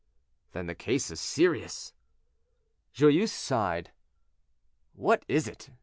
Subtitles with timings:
[0.53, 1.93] "Then the case is serious."
[2.91, 3.91] Joyeuse sighed.
[4.95, 5.69] "What is it?